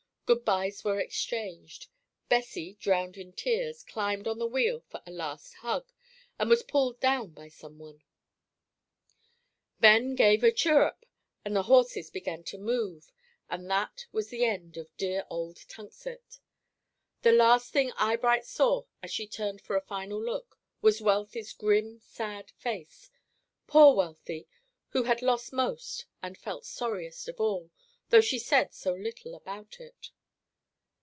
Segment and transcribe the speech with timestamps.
[0.31, 1.87] Good bys were exchanged.
[2.29, 5.91] Bessie, drowned in tears, climbed on the wheel for a last hug,
[6.39, 8.01] and was pulled down by some one.
[9.81, 11.05] Ben gave a chirrup,
[11.45, 13.11] the horses began to move,
[13.49, 16.39] and that was the end of dear old Tunxet.
[17.23, 21.99] The last thing Eyebright saw, as she turned for a final look, was Wealthy's grim,
[21.99, 23.11] sad face,
[23.67, 24.47] poor Wealthy,
[24.91, 27.69] who had lost most and felt sorriest of all,
[28.11, 30.11] though she said so little about it.